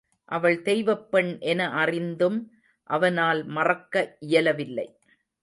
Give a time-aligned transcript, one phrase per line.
[0.25, 2.39] அவள் தெய்வப் பெண் என அறிந்தும்
[2.89, 4.15] அவனால் மறக்க
[4.19, 4.87] இயலவில்லை.